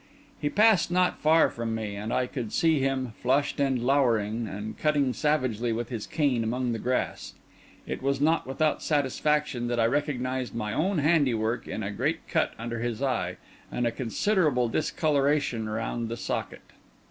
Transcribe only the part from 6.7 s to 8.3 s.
the grass. It was